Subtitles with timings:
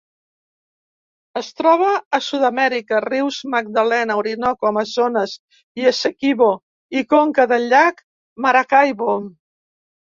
[1.41, 1.89] Es troba
[2.19, 5.37] a Sud-amèrica: rius Magdalena, Orinoco, Amazones
[5.83, 6.51] i Essequibo,
[6.99, 8.07] i conca del llac
[8.49, 9.21] Maracaibo.